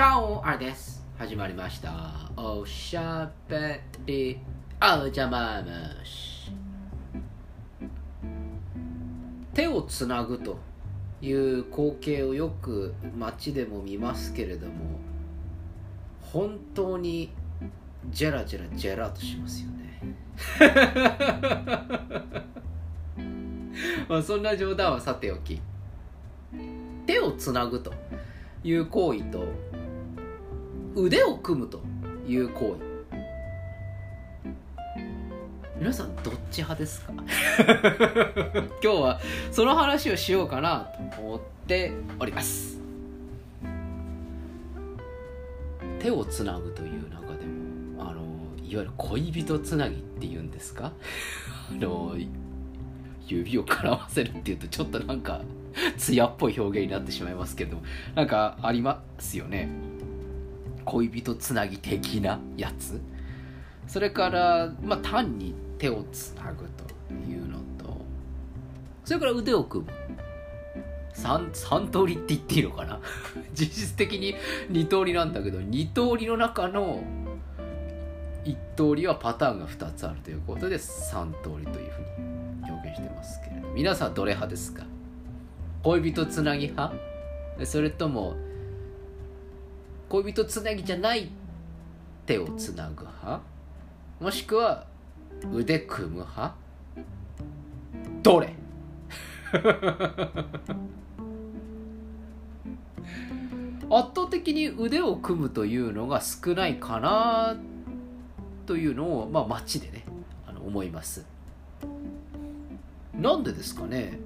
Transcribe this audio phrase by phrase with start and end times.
[0.00, 1.04] チャオあれです。
[1.18, 2.14] 始まりました。
[2.34, 4.40] おしゃべり。
[4.80, 5.62] おじゃま
[6.02, 6.50] し
[9.52, 10.56] 手をつなぐと
[11.20, 14.72] いう光景をよく街でも見ますけれども
[16.32, 17.34] 本当に
[18.08, 20.16] ジェラジェラジェラとしますよね。
[24.08, 25.60] まあそんな冗談はさておき。
[27.04, 27.92] 手をつなぐと
[28.64, 29.44] いう行為と
[30.94, 31.80] 腕を組むと
[32.26, 32.90] いう行為。
[35.78, 37.12] 皆さんどっち派ですか？
[38.82, 42.78] 今日はその話をしようかなと思っております。
[46.00, 48.20] 手をつなぐという中でもあの
[48.58, 50.92] いわゆる恋人つなぎっていうんですか？
[51.70, 52.14] あの
[53.26, 55.40] 指を絡ませるっていうとちょっとなんか
[55.96, 57.78] 艶っぽい表現になってしまいますけど
[58.16, 59.68] なんかありますよね
[60.84, 63.00] 恋人つなぎ的なやつ？
[63.86, 68.00] それからまあ単に手をつなぐというのと
[69.04, 69.90] それから腕を組む。
[71.12, 73.00] 3, 3通りって言っていいのかな？
[73.52, 74.34] 実質的に
[74.70, 77.02] 2通りなんだけど2通りの中の
[78.44, 84.84] 1通りはパターンが2つあるということで3通りというふうに表現してますけれど皆さんどれ派ですか？
[85.82, 86.94] 恋人つなぎ派？
[87.64, 88.36] それとも
[90.10, 91.30] 恋人つなぎじゃない
[92.26, 93.40] 手をつなぐ派？
[94.18, 94.84] もしくは
[95.52, 96.54] 腕組む派？
[98.20, 98.52] どれ？
[103.92, 107.56] 圧倒的に腕を組むというのが少ないかな
[108.66, 110.04] というのを、まあ、街でね
[110.44, 111.24] あの思います。
[113.14, 114.18] なんでですかね？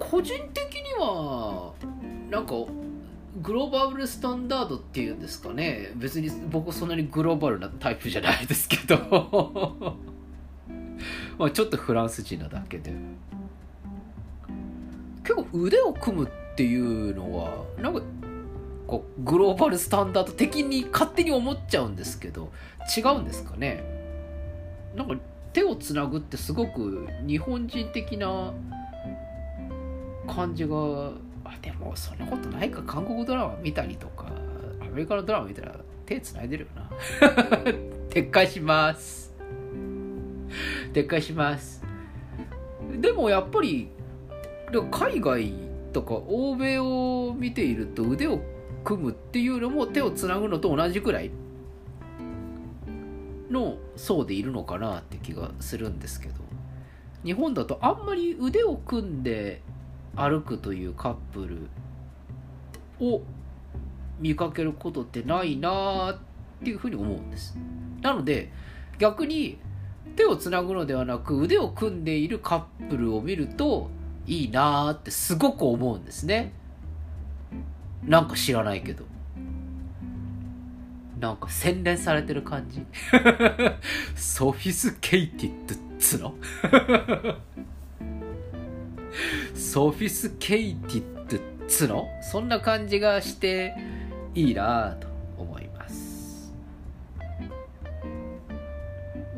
[0.00, 1.72] 個人的には
[2.28, 2.54] なんか
[3.40, 5.92] グローバルスタンダードっていうんですかね。
[5.96, 9.96] 別に僕そんなにグローバルなタイプじゃないですけど。
[11.38, 12.92] まあちょっとフランス人なだけで。
[15.22, 18.02] 結構腕を組むっていうのはなんか
[18.86, 22.52] こうグローバルスタンダード的に勝手に思っちゃうんですけど
[22.94, 23.82] 違うんですかね。
[24.94, 25.16] なんか
[25.54, 28.52] 手をつなぐってすごく日本人的な
[30.26, 31.12] 感じが
[31.54, 32.82] あでもそんなことないか？
[32.82, 34.26] 韓国ドラマ見たりとか
[34.80, 35.74] アメリカのドラマ見たら
[36.06, 36.90] 手つないでるよな。
[38.10, 39.34] 撤回します。
[40.92, 41.82] 撤回します。
[43.00, 43.88] でもやっぱり
[44.90, 45.52] 海外
[45.92, 48.40] とか欧米を見ていると腕を
[48.84, 51.30] 組むっていうのも手をつなぐのと同じくらい
[53.50, 56.34] の層でいるのかなって気がするんですけど。
[57.24, 59.62] 日本だとあんまり腕を組んで
[60.16, 61.68] 歩くというカップル
[63.04, 63.22] を
[64.20, 66.18] 見かけることってないなっ
[66.62, 67.56] ていうふうに思うんです。
[68.02, 68.50] なので
[68.98, 69.58] 逆に
[70.16, 73.90] 手をつなぐのではなく腕を組んでいるカップルを見ると
[74.26, 76.52] いいなってすごく思うんですね。
[78.04, 79.04] なんか知らないけど。
[81.18, 82.84] なんか洗練されてる感じ。
[84.16, 86.34] sophisticated っつの？
[89.54, 92.08] sophisticated っつの？
[92.22, 93.74] そんな感じがして
[94.34, 95.06] いいなと
[95.38, 96.52] 思います。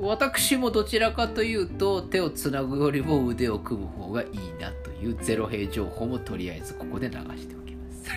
[0.00, 8.08] 私もどちらかというと手をつなぐよりも腕を組む方がいいなというゼロ平情報もとりあえずここで流しておきます。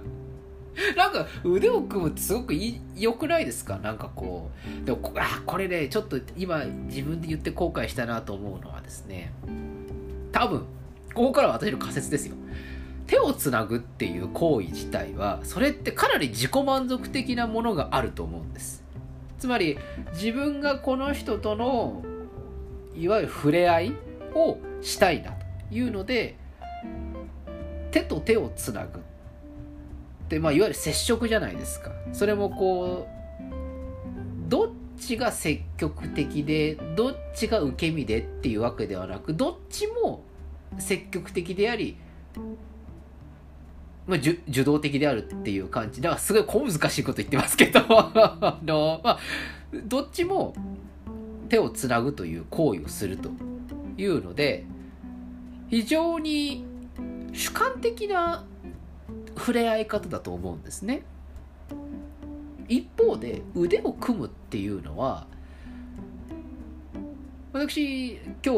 [0.96, 3.76] なんか腕を組むってすごくい良くないですか？
[3.78, 4.50] なんかこ
[4.82, 9.32] うでもあこれねちょっと今自分で言って後悔したなと思うのはですね
[10.32, 10.60] 多分
[11.14, 12.34] ここからは私の仮説ですよ。
[13.06, 18.84] 手をつなぐっていう行為自体はそれってかなり自己満足的なものがあると思うんです。
[19.38, 19.78] つまり
[20.12, 22.02] 自分がこの人との
[22.94, 23.96] いわゆる触れ合い
[24.34, 26.36] をしたいなというので
[27.90, 29.00] 手と手をつなぐ。
[29.00, 29.02] っ
[30.30, 31.90] て、まあ、いわゆる接触じゃないですか。
[32.12, 40.22] それもこうどっちが積極的でどっちが受け身でっていうわけではなくどっちも
[40.78, 41.96] 積極的であり、
[44.06, 49.18] まあ、受動的であるっていう感じだからすごい小難しいこと言ってますけど あの、まあ、
[49.86, 50.54] どっちも
[51.48, 53.30] 手をつなぐという行為をすると
[53.96, 54.64] いうので
[55.68, 56.64] 非常に
[57.32, 58.44] 主観的な
[59.36, 61.02] 触れ合い方だと思うんですね。
[62.70, 65.26] 一方で腕を組むっていうのは
[67.52, 68.50] 私今日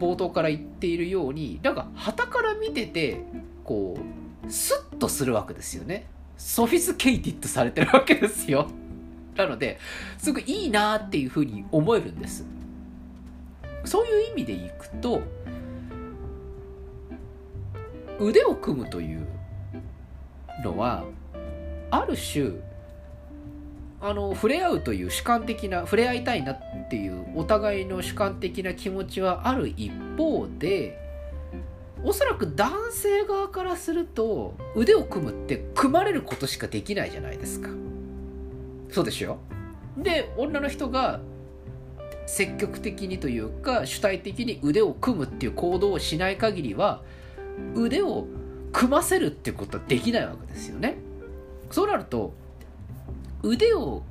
[0.00, 3.22] 冒頭から言っているようになんか旗から見てて
[3.62, 3.96] こ
[4.44, 6.06] うスッとするわけですよね。
[6.36, 8.68] ソフィスケイティッドされてるわけですよ。
[9.36, 9.78] なので
[10.18, 12.44] すごくいいなっていうふうに思えるんです。
[13.84, 15.22] そういう意味でいくと
[18.18, 19.26] 腕を組むという
[20.64, 21.04] のは
[21.90, 22.50] ある種
[24.04, 30.98] あの触れ合うという主観的な触れ合いたいなっていうお互いの主観的な気持ちはある一方で
[32.02, 37.68] おそらく男性側からすると腕を組むって組まれることしかできないじゃないですか。
[38.90, 39.38] そうでしょ
[39.96, 41.20] で女の人が
[42.26, 47.02] 積極的にというか主体的に腕を組むっていう行動をしない限りは
[47.76, 48.26] 腕を
[48.72, 50.96] 組ませるってことはできないわけですよね。
[51.70, 52.34] そうなると
[53.42, 54.02] 腕を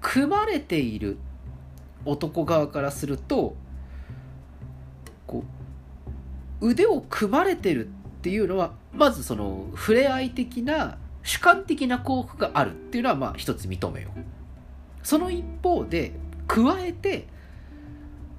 [0.00, 1.18] 組まれている
[2.04, 3.56] 男側からすると
[5.26, 5.44] こ
[6.60, 7.90] う腕を組まれてるっ
[8.22, 14.20] ていうのはまずその触れ合い的な主観的な幸福があるっていうのはまあ一つ認めよう。
[15.02, 16.12] その一方で
[16.46, 17.26] 加えて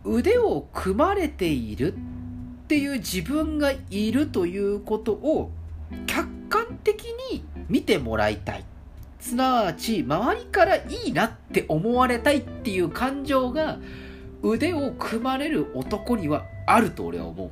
[0.04, 1.98] 腕を組まれているっ
[2.68, 5.52] ていう自分がいるということを
[6.06, 8.66] 客観的に見てもらいたい。
[9.28, 13.78] すなわち周りからいいなって思われたいっていう感情が
[14.42, 17.50] 腕を組まれる男にはあると俺は思う。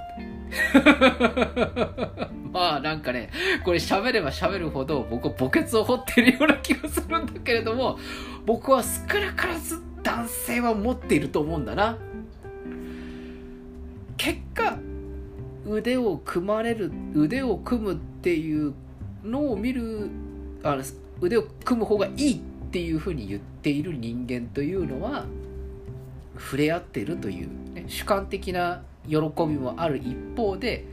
[2.53, 3.29] まあなんかね
[3.65, 7.99] これ喋れば喋るほど僕は墓穴を掘ってるような気がするんだけれども
[8.45, 11.97] 僕は少なからず男性は持っていると思うんだな。
[14.15, 14.77] 結果
[15.67, 18.73] 腕を組まれる腕を組むっていう
[19.25, 20.09] のを見る
[20.63, 20.83] あの
[21.21, 22.39] 腕を組む方がいいっ
[22.71, 25.25] ていうふうに言っている人間というのは
[26.37, 30.85] 触れ合っているという、ね、主観的な喜びもある一方で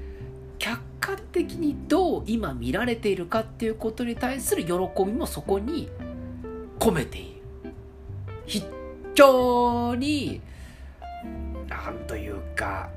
[0.58, 4.72] 客観的にどう今見られているかっていうことに対する喜
[5.04, 5.88] びもそこに
[6.78, 7.42] 込めている。
[8.46, 8.64] 非
[9.14, 10.40] 常に
[11.68, 12.90] なんというか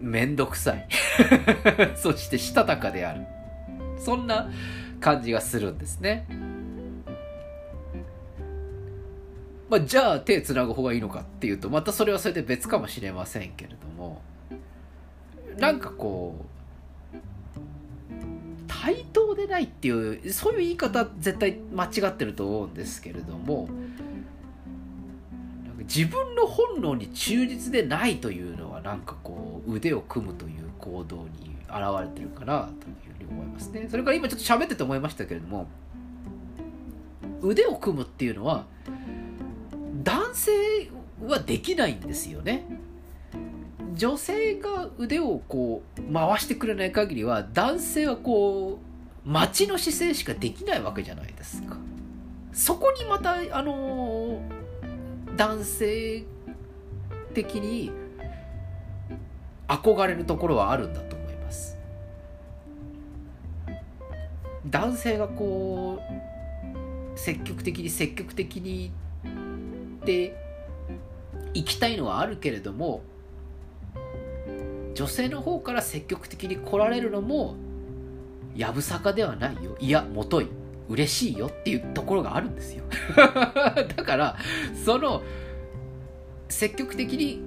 [0.00, 0.88] 面倒くさい。
[1.94, 3.20] そしてしたたかである。
[3.98, 4.50] そんな
[5.00, 6.26] 感じがするんですね。
[9.68, 14.20] まあ、じゃあ手つなぐ方がいいのかっていうとまたそれはそれで別かもしれませんけれども
[15.56, 16.46] なんかこう
[18.66, 23.68] 対等でないっていうそういう言い方絶対間違ってると思うんですけれども
[25.82, 33.68] 自分の本能に忠実でないというのはなんかこう腕を組むという行動に現れてるかなという思います。
[33.68, 35.66] ねそれから今ちょっと喋ってて思いましたけれども
[37.42, 38.66] 腕を組むっていうのは
[40.02, 40.52] 男性
[41.26, 42.64] はできないんですよね。
[43.94, 48.78] 女性が腕をこう回してくれない限りは男性はこ
[49.26, 51.76] う待ちの姿勢しかできないわけじゃないですか。
[52.52, 54.40] そこにまたあの
[55.36, 56.24] 男性
[57.34, 57.92] 的に
[59.68, 61.76] 憧れるところはあるんだと思います。
[64.70, 66.00] 男性がこ
[67.14, 68.92] う積極的に積極的に
[70.02, 70.36] って
[71.54, 73.02] 行きたいのはあるけれども
[74.94, 77.56] 女性の方から積極的に来られるのも
[78.54, 79.76] やぶさかではないよ。
[79.80, 80.48] いやもとい
[80.88, 82.84] 嬉しいよっていうところがあるんですよ。
[83.16, 84.36] だから
[84.84, 85.22] その
[86.48, 87.40] 積極的に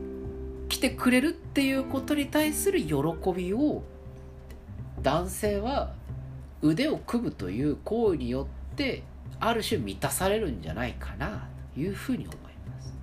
[0.70, 2.94] 来てくれるっていうことに対する喜
[3.36, 3.84] びを
[5.02, 5.94] 男性は
[6.64, 9.04] 腕を組むという行為によって
[9.40, 12.94] ある種満たされるんじゃないかなというふうに思います。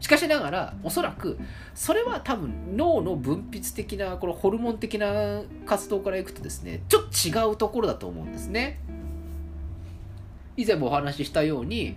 [0.00, 1.38] しかしながらおそらく
[1.74, 8.80] それは多分脳の分泌的なこのホルモン的な活動からいくとですねちょっと違うところだと思うんですね。
[10.56, 11.96] 以前もお話ししたように、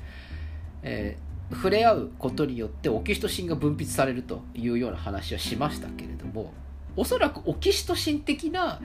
[0.83, 6.53] えー、触れ合うことによってオキシトシンが分泌されるというような話はしましたけれども
[6.95, 8.79] おそらくオキシトシン的な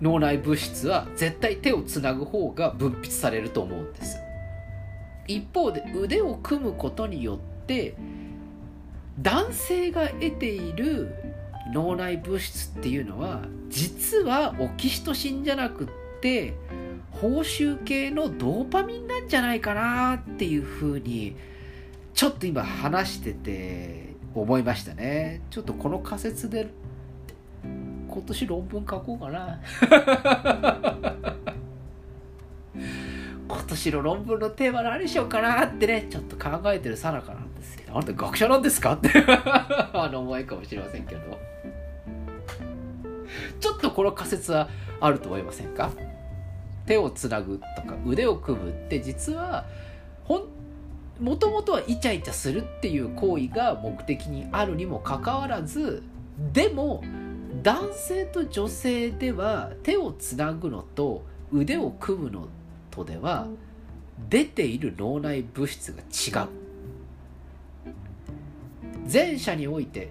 [0.00, 4.18] 脳内物質は絶対手をつなぐ方が分泌されると思うんです。
[5.26, 7.94] 一方で腕を組むことによって
[9.20, 11.14] 男性が得ている
[11.72, 15.88] 脳内物質っていうのは実はオキシトシンじゃなくっ
[16.20, 16.54] て
[17.12, 21.36] 報酬系のドーパミンなんじゃないかなっていうふうに
[22.12, 25.42] ちょっと今話してて思いましたね。
[25.50, 26.68] ちょっとこの仮説で
[28.14, 29.58] 今年論文書こうかな。
[33.48, 39.10] 今年の論文のテーマ何しようかなってねちょっと考えてるさなかなんですけどあなた学者なんですかって。
[39.92, 41.20] あの思いかもしれませんけど。
[43.58, 44.68] ちょっとこの仮説は
[45.00, 45.90] あると思いませんか？
[46.86, 49.64] 手をつなぐとか腕を組むって実は
[50.22, 50.44] ほん
[51.20, 56.02] もともとはイチャイチャするっていう行為が目的にあるにもかかわらず
[56.52, 57.02] でも
[57.64, 62.46] 男性と女性では手をつなぐのと腕を組むの
[62.90, 63.48] とでは
[64.28, 66.48] 出ている脳内物質が違う。
[69.10, 70.10] 前者において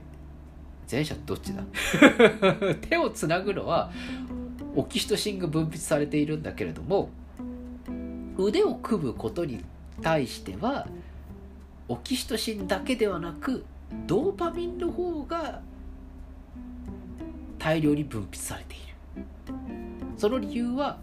[0.92, 1.64] 前者どっちだ？
[2.90, 3.92] 手をつなぐのは
[4.76, 7.10] オキシトシンが分泌されているんだけれども
[8.36, 9.64] 腕を組むことに
[10.02, 10.88] 対しては
[11.88, 13.64] オキシトシンだけではなく
[14.08, 15.62] ドーパミンの方が
[17.64, 18.84] 大量に分泌されている。
[20.18, 20.98] その理由は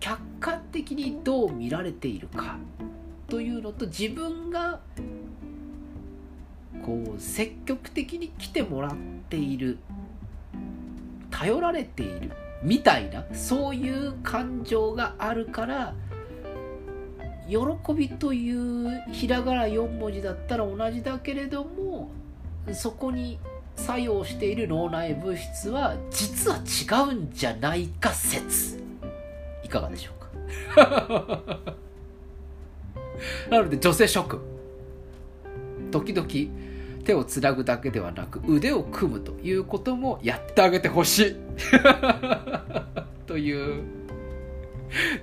[0.00, 2.58] 客観的にどう見られているか
[3.28, 4.80] というのと自分が
[6.84, 8.96] こう積極的に来てもらっ
[9.30, 9.78] ている
[11.30, 12.32] 頼られている
[12.64, 15.94] みたいなそういう感情があるから
[17.48, 22.10] 喜びというひらがな4文字だったら同じだけれども
[22.72, 23.38] そこに
[23.76, 28.82] 作用している脳内物質は実は違うんじゃないか説
[29.64, 31.48] いかがでしょうか？
[33.50, 34.40] なので女性諸君
[35.90, 36.26] 時々
[37.04, 41.36] 手をつなぐだけではなく腕を組むということもやってあげてほしい。
[43.26, 43.82] という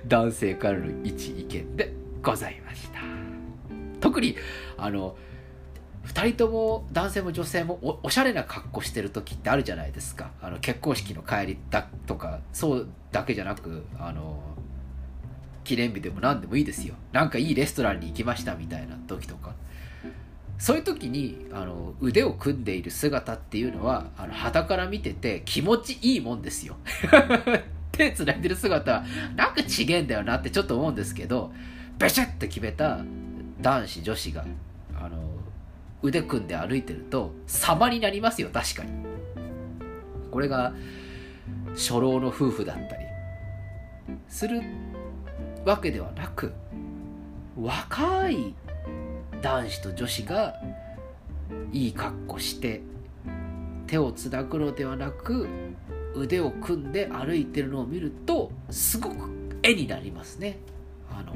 [0.06, 1.92] 男性からの一意見で
[2.22, 3.00] ございました。
[4.00, 4.36] 特に
[4.76, 5.16] あの
[6.10, 10.32] 2人とも男性も女性もおおしゃれな格好してる時ってあるじゃないですか。
[10.42, 14.42] あの結婚式の帰りだとかそうだけじゃなくあの
[15.62, 16.94] 記念日でも何でもいいですよ。
[17.12, 19.54] なんかいいレストランに行きましたみたいな時とか。
[20.58, 26.76] そういう時にあの腕を組んでいる姿っていうのはあの旗から見てて気持ちいいもんですよ。
[27.92, 29.04] 手つないでる姿
[29.36, 31.52] なんかちげえんだよなってちょっと思うんですけど
[31.98, 33.00] ベシャッと決めた
[33.60, 34.44] 男子女子が
[36.02, 38.90] 腕組んで歩いてると様になりますよ確かに。
[40.30, 40.72] これが
[41.74, 43.04] 初老の夫婦だったり。
[44.28, 44.62] する
[45.64, 46.52] わけではなく
[47.60, 48.54] 若い
[49.42, 50.54] 男子と女子が
[51.72, 52.80] いい格好して
[53.86, 55.48] 手をつなぐのではなく
[56.14, 59.30] 腕を組んで歩いてるのを見るとすごく
[59.62, 60.58] 絵になりますね。
[61.10, 61.34] あの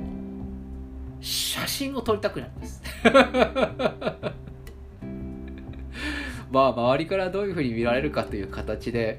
[1.21, 2.83] 写真を撮りたくなります。
[6.55, 9.19] まあ周りからどういうふうに見られるかという形で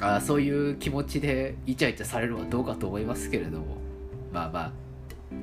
[0.00, 3.76] あそういう気持ちでイチャイチャされるのはどうかと思いますけれども
[4.32, 4.72] まあまあ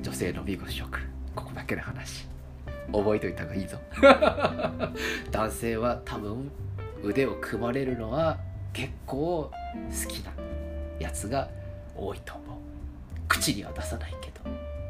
[0.02, 0.98] 女性の美し食
[1.36, 2.26] ここだけの話
[2.92, 3.78] 覚えといた方がいいぞ。
[5.30, 6.50] 男性は多分
[7.02, 8.38] 腕を組まれるのは
[8.72, 10.32] 結構好きな
[10.98, 11.48] やつが
[11.96, 12.56] 多いと思う。
[13.28, 14.40] 口には出さないけど。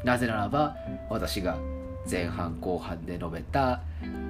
[0.04, 0.76] なぜならば
[1.08, 1.58] 私が
[2.08, 3.80] 前半後半で述べた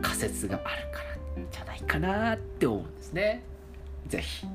[0.00, 1.15] 仮説があるから。
[1.50, 3.42] じゃないかなって思うんですね。
[4.06, 4.46] 是非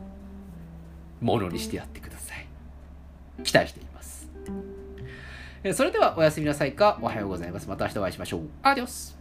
[1.21, 2.47] ものにしてやってください。
[3.43, 4.29] 期待しています。
[5.73, 6.97] それではおやすみなさいか。
[7.01, 7.69] おはようございます。
[7.69, 8.41] また明日お会いしましょう。
[8.63, 9.17] アディオス。